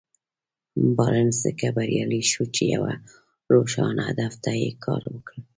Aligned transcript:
بارنس 0.97 1.35
ځکه 1.45 1.65
بريالی 1.77 2.21
شو 2.31 2.43
چې 2.55 2.63
يوه 2.75 2.93
روښانه 3.53 4.01
هدف 4.09 4.33
ته 4.43 4.51
يې 4.61 4.71
کار 4.85 5.03
وکړ. 5.13 5.35